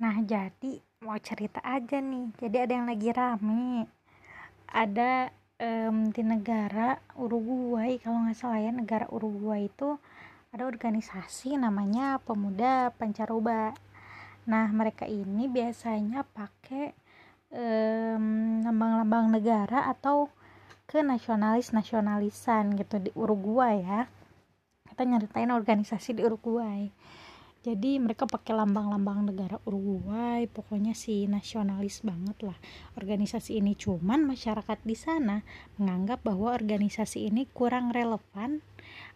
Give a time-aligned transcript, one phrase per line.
[0.00, 2.32] Nah, jadi mau cerita aja nih.
[2.40, 3.84] Jadi ada yang lagi rame.
[4.64, 5.28] Ada
[5.60, 10.00] um, di negara Uruguay, kalau nggak salah ya, negara Uruguay itu
[10.56, 13.76] ada organisasi namanya Pemuda Pancaroba.
[14.48, 16.96] Nah, mereka ini biasanya pakai
[17.52, 20.32] um, lambang-lambang negara atau
[20.88, 24.08] ke nasionalis-nasionalisan gitu di Uruguay ya.
[24.88, 26.88] Kita nyeritain organisasi di Uruguay
[27.60, 32.56] jadi mereka pakai lambang-lambang negara Uruguay pokoknya si nasionalis banget lah
[32.96, 33.76] organisasi ini.
[33.76, 35.44] Cuman masyarakat di sana
[35.76, 38.64] menganggap bahwa organisasi ini kurang relevan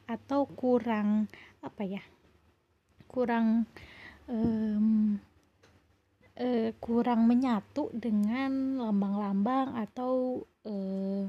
[0.04, 1.32] atau kurang
[1.64, 2.04] apa ya
[3.08, 3.64] kurang
[4.28, 5.16] um,
[6.36, 11.24] uh, kurang menyatu dengan lambang-lambang atau uh,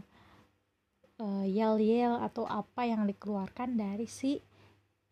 [1.21, 4.41] uh, yel-yel atau apa yang dikeluarkan dari si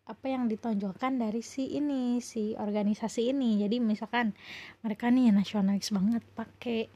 [0.03, 3.63] apa yang ditonjolkan dari si ini si organisasi ini.
[3.63, 4.35] Jadi misalkan
[4.84, 6.91] mereka nih nasionalis banget pakai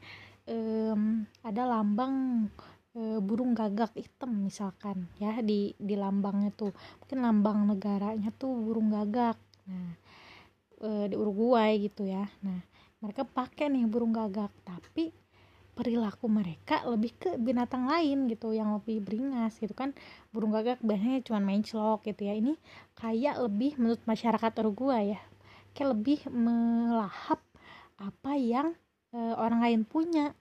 [0.48, 2.46] um, ada lambang
[2.92, 6.76] e, burung gagak hitam misalkan ya di di lambangnya tuh.
[7.04, 9.40] Mungkin lambang negaranya tuh burung gagak.
[9.68, 9.96] Nah
[10.84, 12.28] e, di Uruguay gitu ya.
[12.44, 12.60] Nah
[13.00, 14.52] mereka pakai nih burung gagak.
[14.68, 15.27] Tapi
[15.78, 19.94] perilaku mereka lebih ke binatang lain gitu yang lebih beringas gitu kan.
[20.34, 22.34] Burung gagak biasanya cuma main celok gitu ya.
[22.34, 22.58] Ini
[22.98, 25.22] kayak lebih menurut masyarakat Uruguay ya
[25.78, 27.38] kayak lebih melahap
[28.02, 28.74] apa yang
[29.14, 30.34] e, orang lain punya.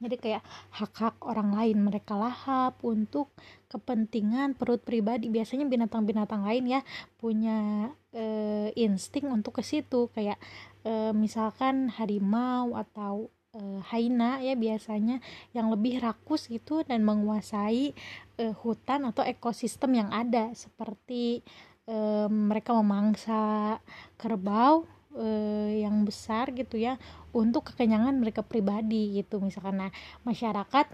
[0.00, 0.42] Jadi kayak
[0.72, 3.28] hak-hak orang lain mereka lahap untuk
[3.68, 5.28] kepentingan perut pribadi.
[5.28, 6.80] Biasanya binatang-binatang lain ya
[7.20, 8.24] punya e,
[8.72, 10.08] insting untuk ke situ.
[10.16, 10.40] Kayak
[10.80, 15.22] e, misalkan harimau atau uh, haina ya biasanya
[15.54, 17.94] yang lebih rakus gitu dan menguasai
[18.42, 20.50] uh, hutan atau ekosistem yang ada.
[20.52, 21.40] Seperti
[21.88, 23.78] uh, mereka memangsa
[24.18, 26.98] kerbau uh, yang besar gitu ya
[27.30, 29.88] untuk kekenyangan mereka pribadi gitu misalkan.
[29.88, 29.90] Nah
[30.26, 30.86] masyarakat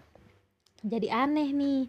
[0.80, 1.80] jadi aneh nih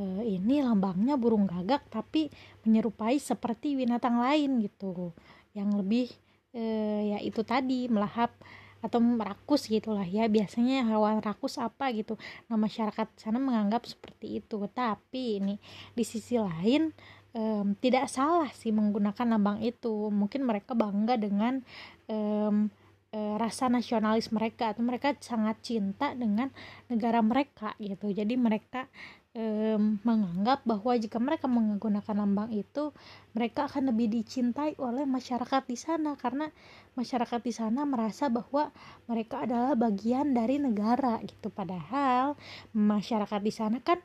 [0.00, 2.32] uh, ini lambangnya burung gagak tapi
[2.64, 5.12] menyerupai seperti binatang lain gitu.
[5.56, 6.06] Yang lebih
[6.54, 8.32] uh, ya itu tadi melahap
[8.80, 10.26] atau merakus gitulah ya.
[10.26, 12.16] Biasanya hewan rakus apa gitu.
[12.48, 14.60] Nah masyarakat sana menganggap seperti itu.
[14.72, 15.54] Tapi ini
[15.92, 16.92] di sisi lain
[17.36, 20.08] um, tidak salah sih menggunakan lambang itu.
[20.08, 21.60] Mungkin mereka bangga dengan
[22.08, 22.72] um,
[23.12, 24.72] rasa nasionalis mereka.
[24.72, 26.48] Atau mereka sangat cinta dengan
[26.88, 28.10] negara mereka gitu.
[28.10, 28.88] Jadi mereka
[29.34, 32.90] um, menganggap bahwa jika mereka menggunakan lambang itu
[33.34, 36.18] mereka akan lebih dicintai oleh masyarakat di sana.
[36.18, 36.50] Karena
[36.98, 38.74] masyarakat di sana merasa bahwa
[39.06, 41.50] mereka adalah bagian dari negara gitu.
[41.52, 42.34] Padahal
[42.74, 44.02] masyarakat di sana kan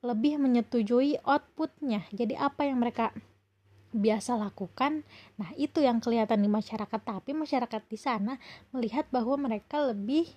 [0.00, 2.06] lebih menyetujui outputnya.
[2.14, 3.12] Jadi apa yang mereka
[3.90, 5.02] biasa lakukan
[5.34, 7.00] nah itu yang kelihatan di masyarakat.
[7.02, 8.38] Tapi masyarakat di sana
[8.70, 10.30] melihat bahwa mereka lebih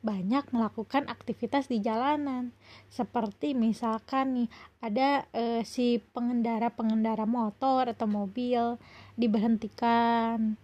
[0.00, 2.56] banyak melakukan aktivitas di jalanan.
[2.88, 4.48] Seperti misalkan nih
[4.80, 8.80] ada e, si pengendara-pengendara motor atau mobil
[9.20, 10.56] diberhentikan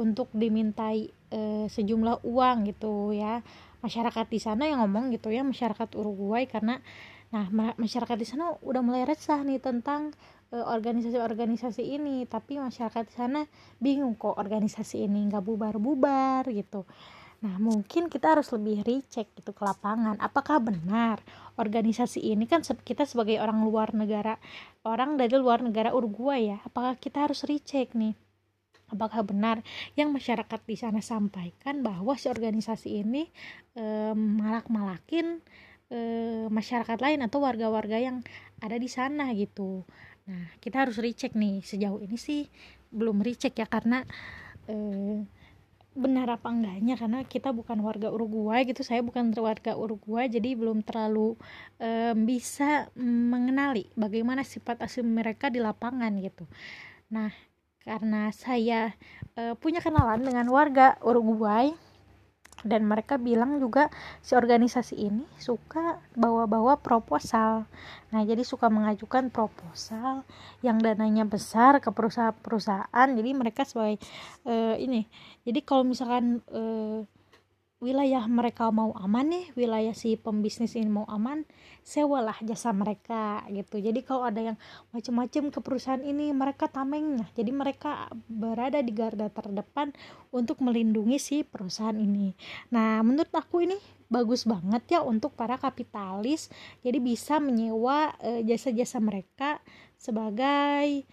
[0.00, 3.44] untuk dimintai e, sejumlah uang gitu ya.
[3.84, 6.80] Masyarakat di sana yang ngomong gitu ya masyarakat Uruguay karena
[7.28, 7.44] nah
[7.76, 10.16] masyarakat di sana udah mulai resah nih tentang
[10.48, 12.24] eh, organisasi-organisasi ini.
[12.24, 13.44] Tapi masyarakat di sana
[13.78, 16.88] bingung kok organisasi ini nggak bubar-bubar gitu
[17.38, 20.18] Nah, mungkin kita harus lebih recheck gitu ke lapangan.
[20.18, 21.22] Apakah benar
[21.54, 24.42] organisasi ini kan kita sebagai orang luar negara,
[24.82, 28.18] orang dari luar negara Uruguay ya, apakah kita harus recheck nih?
[28.88, 29.62] Apakah benar
[29.94, 33.28] yang masyarakat di sana sampaikan bahwa si organisasi ini
[33.76, 33.84] e,
[34.16, 35.38] malak-malakin
[35.92, 35.98] e,
[36.48, 38.24] masyarakat lain atau warga-warga yang
[38.64, 39.84] ada di sana gitu.
[40.26, 41.60] Nah, kita harus recheck nih.
[41.62, 42.48] Sejauh ini sih
[42.88, 44.02] belum recheck ya karena
[44.64, 44.74] e,
[45.98, 50.86] benar apa enggaknya karena kita bukan warga Uruguay gitu saya bukan warga Uruguay jadi belum
[50.86, 51.34] terlalu
[51.82, 56.46] um, bisa mengenali bagaimana sifat asli mereka di lapangan gitu.
[57.10, 57.34] Nah
[57.82, 58.94] karena saya
[59.34, 61.74] uh, punya kenalan dengan warga Uruguay
[62.66, 63.86] dan mereka bilang juga
[64.18, 67.70] si organisasi ini suka bawa-bawa proposal.
[68.10, 70.26] Nah jadi suka mengajukan proposal
[70.64, 74.02] yang dananya besar ke perusahaan-perusahaan jadi mereka sebagai
[74.48, 75.06] uh, ini
[75.46, 77.06] jadi kalau misalkan uh,
[77.78, 81.46] wilayah mereka mau aman nih wilayah si pembisnis ini mau aman
[81.86, 83.78] sewalah jasa mereka gitu.
[83.78, 84.58] Jadi kalau ada yang
[84.90, 89.94] macam-macam ke perusahaan ini mereka tamengnya jadi mereka berada di garda terdepan
[90.34, 92.34] untuk melindungi si perusahaan ini.
[92.74, 93.78] Nah menurut aku ini
[94.10, 96.50] bagus banget ya untuk para kapitalis.
[96.82, 99.62] Jadi bisa menyewa eh, jasa-jasa mereka
[99.94, 101.06] sebagai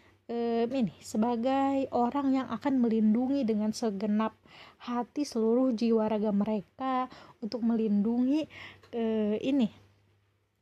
[0.65, 4.33] um, ini sebagai orang yang akan melindungi dengan segenap
[4.81, 7.07] hati seluruh jiwa raga mereka
[7.39, 8.49] untuk melindungi
[8.93, 9.69] uh, ini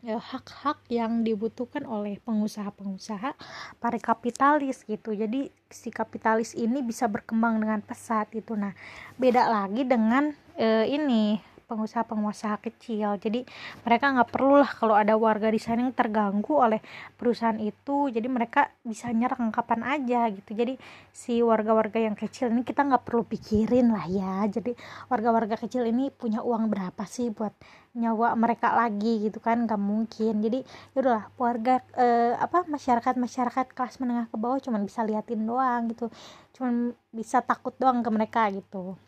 [0.04, 3.32] ya, hak-hak yang dibutuhkan oleh pengusaha-pengusaha
[3.80, 5.16] para kapitalis gitu.
[5.16, 8.76] Jadi si kapitalis ini bisa berkembang dengan pesat itu nah
[9.16, 13.16] beda lagi dengan uh, ini pengusaha-pengusaha kecil.
[13.18, 13.48] Jadi
[13.88, 16.80] mereka nggak perlu lah kalau ada warga di sana yang terganggu oleh
[17.16, 18.12] perusahaan itu.
[18.12, 20.52] Jadi mereka bisa nyerang kapan aja gitu.
[20.54, 20.76] Jadi
[21.10, 24.46] si warga-warga yang kecil ini kita nggak perlu pikirin lah ya.
[24.52, 24.76] Jadi
[25.08, 27.56] warga-warga kecil ini punya uang berapa sih buat
[27.94, 29.64] nyawa mereka lagi gitu kan?
[29.64, 30.44] Nggak mungkin.
[30.44, 30.60] Jadi
[30.94, 36.12] yaudahlah warga eh, apa masyarakat masyarakat kelas menengah ke bawah cuman bisa liatin doang gitu.
[36.54, 39.00] Cuman bisa takut doang ke mereka gitu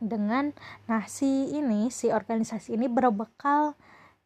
[0.00, 0.56] dengan
[0.88, 3.76] nah si ini si organisasi ini berbekal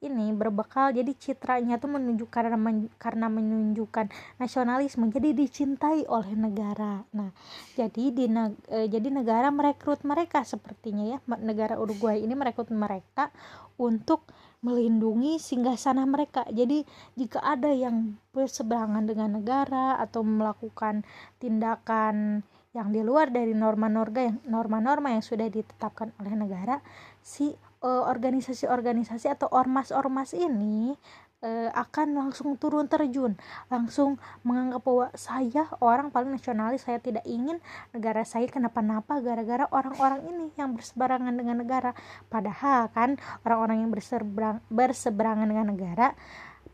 [0.05, 0.93] ini berbekal.
[0.93, 5.09] Jadi citranya tuh menunjukkan karena men, karena menunjukkan nasionalisme.
[5.09, 7.03] Jadi dicintai oleh negara.
[7.17, 7.33] Nah
[7.75, 8.29] jadi di
[8.69, 11.19] e, jadi negara merekrut mereka sepertinya ya.
[11.41, 13.33] Negara Uruguay ini merekrut mereka
[13.81, 14.29] untuk
[14.61, 16.45] melindungi singgah sana mereka.
[16.53, 16.85] Jadi
[17.17, 21.05] jika ada yang berseberangan dengan negara atau melakukan
[21.41, 22.45] tindakan
[22.75, 26.83] yang di luar dari norma-norma yang norma-norma yang sudah ditetapkan oleh negara
[27.23, 27.55] si
[27.87, 30.99] uh, organisasi-organisasi atau ormas-ormas ini
[31.47, 33.39] uh, akan langsung turun terjun
[33.71, 37.63] langsung menganggap bahwa saya orang paling nasionalis saya tidak ingin
[37.95, 41.95] negara saya kenapa-napa gara-gara orang-orang ini yang berseberangan dengan negara.
[42.27, 46.19] Padahal kan orang-orang yang berseberang, berseberangan dengan negara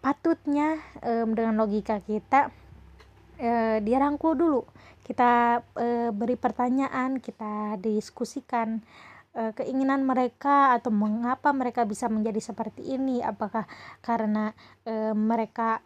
[0.01, 2.49] patutnya um, dengan logika kita
[3.37, 4.65] uh, dia rangkul dulu
[5.11, 8.79] kita e, beri pertanyaan kita diskusikan
[9.35, 13.19] e, keinginan mereka atau mengapa mereka bisa menjadi seperti ini.
[13.19, 13.67] Apakah
[14.07, 14.55] karena
[14.87, 15.83] e, mereka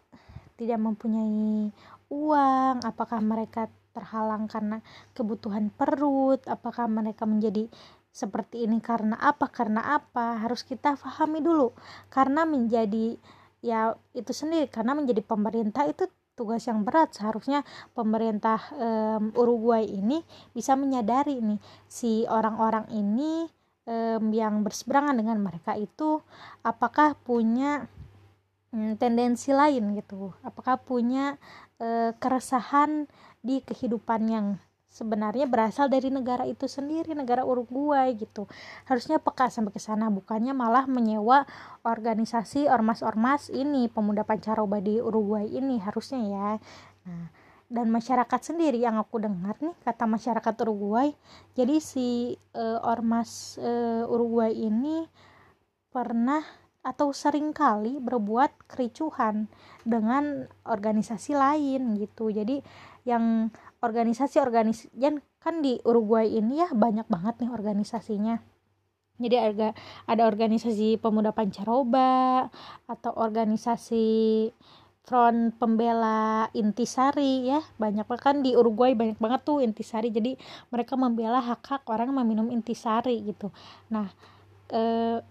[0.61, 1.73] tidak mempunyai
[2.13, 2.85] uang?
[2.85, 3.65] Apakah mereka
[3.97, 4.85] terhalang karena
[5.17, 6.45] kebutuhan perut?
[6.45, 7.65] Apakah mereka menjadi
[8.13, 10.37] seperti ini karena apa karena apa?
[10.37, 11.73] Harus kita pahami dulu.
[12.13, 13.17] Karena menjadi
[13.65, 14.69] ya itu sendiri.
[14.69, 17.63] Karena menjadi pemerintah itu tugas yang berat seharusnya
[17.95, 20.21] pemerintah um, Uruguay ini
[20.51, 23.47] bisa menyadari nih si orang-orang ini
[23.87, 26.19] um, yang berseberangan dengan mereka itu
[26.61, 27.87] apakah punya
[28.75, 31.39] um, tendensi lain gitu apakah punya
[31.79, 33.07] uh, keresahan
[33.39, 34.47] di kehidupan yang
[34.95, 38.47] sebenarnya berasal dari negara itu sendiri negara Uruguay gitu.
[38.87, 41.43] Harusnya peka sampai ke sana bukannya malah menyewa
[41.83, 46.49] organisasi ormas-ormas ini pemuda pancaroba di Uruguay ini harusnya ya.
[47.03, 47.27] Nah
[47.65, 51.09] dan masyarakat sendiri yang aku dengar nih kata masyarakat Uruguay
[51.57, 55.09] jadi si uh, ormas uh, Uruguay ini
[55.89, 56.45] pernah
[56.85, 59.49] atau sering kali berbuat kericuhan
[59.81, 62.29] dengan organisasi lain gitu.
[62.29, 62.61] Jadi
[63.09, 63.49] yang
[63.85, 64.89] organisasi organisasi
[65.37, 68.35] kan di Uruguay ini ya banyak banget nih organisasinya.
[69.15, 69.69] Jadi ada
[70.09, 72.49] ada organisasi pemuda pancaroba
[72.89, 74.49] atau organisasi
[75.05, 77.61] front pembela intisari ya.
[77.77, 80.09] Banyak kan di Uruguay banyak banget tuh intisari.
[80.11, 80.35] Jadi
[80.73, 83.53] mereka membela hak hak orang meminum intisari gitu.
[83.93, 84.09] Nah
[84.73, 85.21] eh,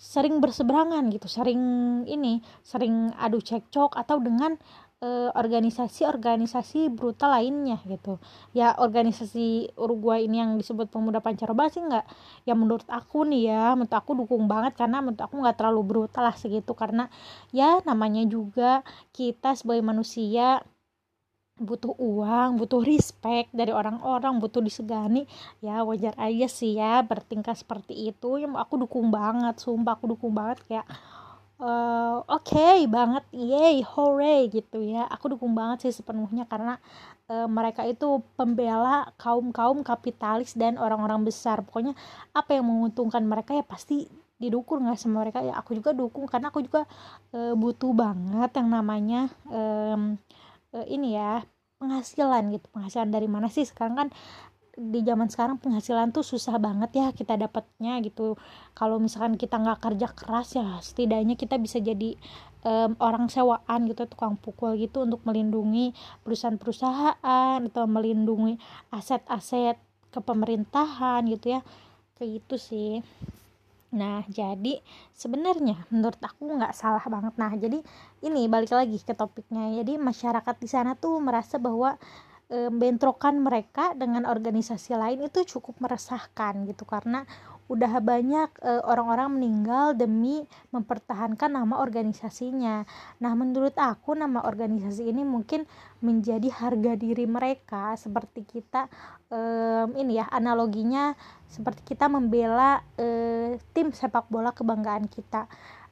[0.00, 1.60] sering berseberangan gitu sering
[2.08, 4.56] ini sering adu cekcok atau dengan
[5.00, 8.20] Eh, organisasi-organisasi brutal lainnya gitu.
[8.52, 12.04] Ya organisasi Uruguay ini yang disebut pemuda pancaroba sih nggak
[12.44, 16.28] ya menurut aku nih ya menurut aku dukung banget karena menurut aku nggak terlalu brutal
[16.28, 16.76] lah segitu.
[16.76, 17.08] Karena
[17.48, 18.84] ya namanya juga
[19.16, 20.60] kita sebagai manusia
[21.56, 25.24] butuh uang, butuh respect dari orang-orang, butuh disegani,
[25.64, 28.36] ya wajar aja sih ya bertingkah seperti itu.
[28.36, 30.86] Yang aku dukung banget, sumpah aku dukung banget kayak
[31.60, 35.06] uh, oke okay banget yay hooray gitu ya.
[35.12, 36.80] Aku dukung banget sih sepenuhnya karena
[37.28, 41.62] uh, mereka itu pembela kaum kaum kapitalis dan orang-orang besar.
[41.62, 41.92] Pokoknya
[42.32, 44.08] apa yang menguntungkan mereka ya pasti
[44.40, 45.44] didukung nggak sama mereka.
[45.44, 46.88] Ya aku juga dukung karena aku juga
[47.36, 50.16] uh, butuh banget yang namanya um,
[50.72, 51.44] uh, ini ya
[51.76, 52.66] penghasilan gitu.
[52.72, 53.68] Penghasilan dari mana sih?
[53.68, 54.08] Sekarang kan
[54.80, 58.40] di zaman sekarang penghasilan tuh susah banget ya kita dapatnya gitu
[58.72, 62.16] kalau misalkan kita nggak kerja keras ya setidaknya kita bisa jadi
[62.64, 65.92] um, orang sewaan gitu tukang pukul gitu untuk melindungi
[66.24, 68.56] perusahaan-perusahaan atau melindungi
[68.88, 69.76] aset-aset
[70.16, 71.60] kepemerintahan gitu ya
[72.16, 73.04] kayak gitu sih
[73.90, 74.78] Nah, jadi
[75.18, 77.34] sebenarnya menurut aku nggak salah banget.
[77.34, 77.82] Nah, jadi
[78.22, 79.82] ini balik lagi ke topiknya.
[79.82, 81.98] Jadi masyarakat di sana tuh merasa bahwa
[82.50, 86.82] bentrokan mereka dengan organisasi lain itu cukup meresahkan gitu.
[86.82, 87.22] Karena
[87.70, 92.86] udah banyak orang orang-orang meninggal demi mempertahankan nama organisasinya.
[93.22, 95.66] Nah, menurut aku nama organisasi ini mungkin
[95.98, 97.94] menjadi harga diri mereka.
[97.98, 98.86] Seperti kita
[99.30, 101.14] um, ini ya analoginya
[101.50, 105.50] seperti kita membela uh, tim sepak bola kebanggaan kita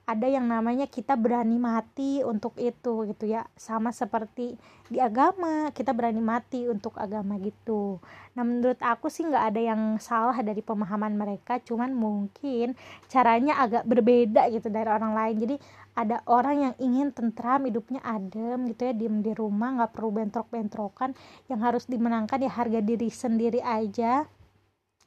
[0.09, 3.45] ada yang namanya kita berani mati untuk itu gitu ya.
[3.61, 4.57] Sama seperti
[4.89, 8.01] di agama kita berani mati untuk agama gitu.
[8.33, 12.73] Nah menurut aku sih nggak ada yang salah dari pemahaman mereka cuman mungkin
[13.13, 15.37] caranya agak berbeda gitu dari orang lain.
[15.45, 15.57] Jadi
[15.93, 21.13] ada orang yang ingin tentram hidupnya adem gitu ya diem di rumah nggak perlu bentrok-bentrokan.
[21.53, 24.25] Yang harus dimenangkan ya harga diri sendiri aja.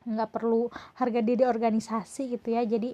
[0.05, 0.69] Nggak perlu
[1.01, 2.61] harga diri organisasi gitu ya.
[2.69, 2.93] Jadi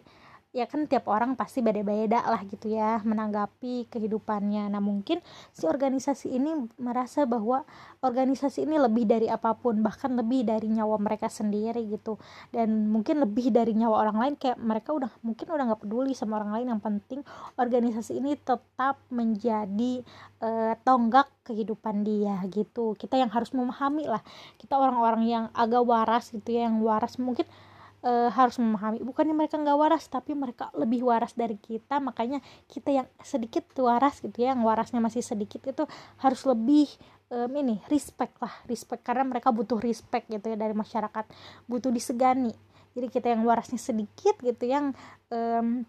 [0.58, 4.74] ya kan tiap orang pasti beda-beda lah gitu ya menanggapi kehidupannya.
[4.74, 5.22] Nah mungkin
[5.54, 7.62] si organisasi ini merasa bahwa
[8.02, 12.18] organisasi ini lebih dari apa pun bahkan lebih dari nyawa mereka sendiri gitu.
[12.50, 16.42] Dan mungkin lebih dari nyawa orang lain kayak mereka udah mungkin udah nggak peduli sama
[16.42, 16.74] orang lain.
[16.74, 17.20] Yang penting
[17.62, 20.02] organisasi ini tetap menjadi
[20.42, 22.98] uh, tonggak kehidupan dia gitu.
[22.98, 24.26] Kita yang harus memahami lah.
[24.58, 27.22] Kita orang-orang yang agak waras gitu ya yang waras.
[27.22, 27.46] Mungkin
[28.08, 29.04] e, harus memahami.
[29.04, 32.00] Bukannya mereka nggak waras tapi mereka lebih waras dari kita.
[32.00, 32.40] Makanya
[32.72, 34.56] kita yang sedikit waras gitu ya.
[34.56, 35.84] Yang warasnya masih sedikit itu
[36.24, 36.88] harus lebih
[37.32, 38.54] um, ini respect lah.
[38.66, 41.26] Respect karena mereka butuh respect gitu ya dari masyarakat.
[41.68, 42.56] Butuh disegani.
[42.96, 44.96] Jadi kita yang warasnya sedikit gitu yang
[45.30, 45.86] um,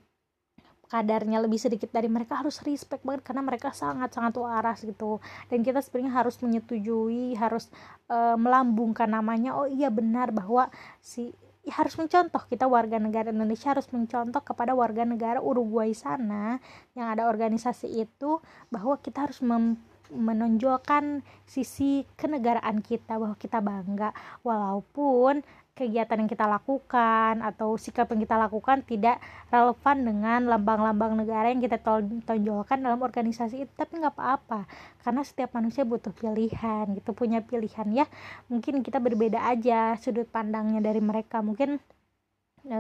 [0.88, 3.22] kadarnya lebih sedikit dari mereka harus respect banget.
[3.24, 5.22] Karena mereka sangat sangat waras gitu.
[5.48, 7.70] Dan kita sebenarnya harus menyetujui harus
[8.10, 9.56] uh, melambungkan namanya.
[9.56, 10.68] Oh iya benar bahwa
[11.00, 11.32] si
[11.68, 12.40] ya harus mencontoh.
[12.48, 16.56] Kita warga negara Indonesia harus mencontoh kepada warga negara Uruguay sana
[16.96, 18.40] yang ada organisasi itu
[18.72, 19.76] bahwa kita harus mem
[20.08, 24.16] menonjolkan sisi kenegaraan kita bahwa kita bangga.
[24.40, 25.44] Walaupun
[25.78, 29.22] kegiatan yang kita lakukan atau sikap yang kita lakukan tidak
[29.54, 31.78] relevan dengan lambang-lambang negara yang kita
[32.26, 33.72] tonjolkan dalam organisasi itu.
[33.78, 34.66] Tapi nggak apa-apa
[35.06, 38.06] karena setiap manusia butuh pilihan gitu punya pilihan ya.
[38.50, 41.38] Mungkin kita berbeda aja sudut pandangnya dari mereka.
[41.38, 41.78] Mungkin
[42.66, 42.78] e,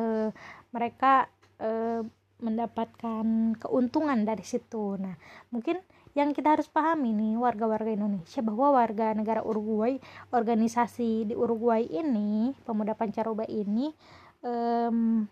[0.74, 1.30] mereka
[1.62, 2.02] e,
[2.38, 4.98] mendapatkan keuntungan dari situ.
[4.98, 5.14] Nah
[5.50, 5.78] mungkin
[6.16, 10.02] yang kita harus pahami nih warga-warga Indonesia bahwa warga negara Uruguay
[10.34, 13.94] organisasi di Uruguay ini pemuda pancaroba ini
[14.42, 15.26] um,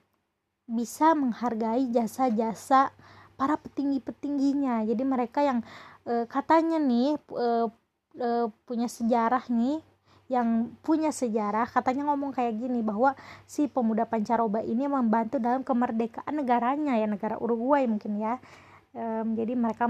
[0.67, 2.91] bisa menghargai jasa-jasa
[3.39, 4.83] para petinggi-petingginya.
[4.87, 5.63] Jadi mereka yang
[6.07, 7.67] uh, katanya nih uh,
[8.19, 9.83] uh, punya sejarah nih
[10.27, 13.15] yang punya sejarah katanya ngomong kayak gini bahwa
[13.47, 18.43] si pemuda pancaroba ini membantu dalam kemerdekaan negaranya ya negara Uruguay mungkin ya.
[18.97, 19.87] Um, jadi mereka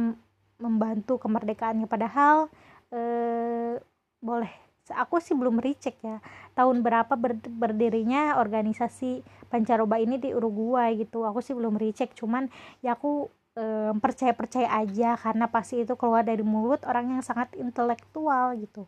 [0.60, 1.88] membantu kemerdekaannya.
[1.88, 2.52] Padahal
[2.92, 3.80] eh,
[4.20, 4.52] boleh
[4.92, 6.22] aku sih belum recheck ya
[6.54, 11.24] tahun berapa ber, berdirinya organisasi pancaroba ini di Uruguay gitu.
[11.24, 12.52] Aku sih belum recheck cuman
[12.84, 13.92] ya aku eh,
[14.36, 18.84] percaya aja karena pasti itu keluar dari mulut orang yang sangat intelektual gitu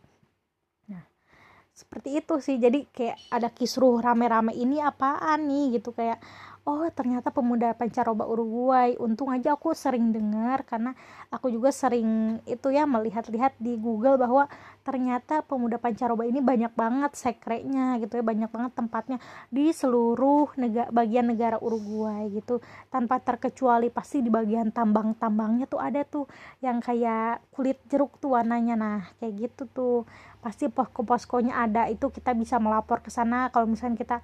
[1.79, 2.59] seperti itu sih.
[2.59, 5.79] Jadi kayak ada kisruh rame-rame ini apaan nih?
[5.79, 6.19] Gitu kayak
[6.67, 8.93] oh ternyata pemuda pancaroba Uruguay.
[8.99, 10.91] Untung aja aku sering dengar karena
[11.31, 14.45] aku juga sering itu ya melihat-lihat di Google bahwa
[14.85, 19.17] ternyata pemuda pancaroba ini banyak banget sekretnya gitu ya banyak banget tempatnya
[19.53, 22.61] di seluruh negara bagian negara Uruguay gitu.
[22.93, 26.29] Tanpa terkecuali pasti di bagian tambang-tambangnya tuh ada tuh
[26.61, 28.75] yang kayak kulit jeruk tuh warnanya.
[28.77, 29.97] Nah kayak gitu tuh
[30.39, 33.51] pasti posko-poskonya ada itu kita bisa melapor ke sana.
[33.51, 34.17] Kalau misalnya kita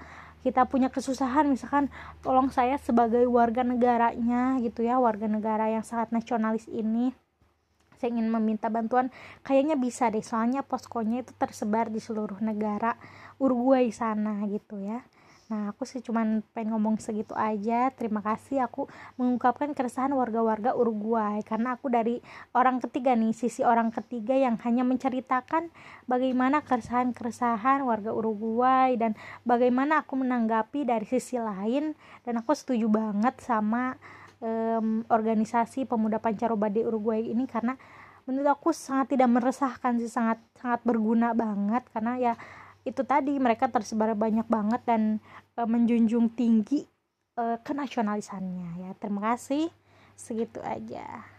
[0.46, 1.92] kita punya kesusahan misalkan
[2.22, 7.12] tolong saya sebagai warga negaranya gitu ya warga negara yang sangat nasionalis ini
[7.96, 9.10] saya ingin meminta bantuan
[9.42, 10.24] kayaknya bisa deh.
[10.24, 13.00] Soalnya poskonya itu tersebar di seluruh negara
[13.40, 15.04] Uruguay sana gitu ya
[15.46, 17.94] Nah, aku sih cuman pengen ngomong segitu aja.
[17.94, 18.90] Terima kasih aku
[19.22, 21.46] mengungkapkan keresahan warga-warga Uruguay.
[21.46, 22.18] Karena aku dari
[22.58, 25.70] orang ketiga nih, sisi orang ketiga yang hanya menceritakan
[26.10, 29.14] bagaimana keresahan-keresahan warga Uruguay dan
[29.46, 31.94] bagaimana aku menanggapi dari sisi lain.
[32.26, 34.02] Dan aku setuju banget sama
[34.42, 37.78] um, organisasi pemuda pancaroba di Uruguay ini karena
[38.26, 41.86] menurut aku sangat tidak meresahkan sih sangat sangat berguna banget.
[41.94, 42.34] Karena ya
[42.86, 45.18] itu tadi mereka tersebar banyak banget dan
[45.58, 46.86] e, menjunjung tinggi
[47.34, 48.90] e, kenasionalisannya ya.
[49.02, 49.74] Terima kasih.
[50.16, 51.35] Segitu aja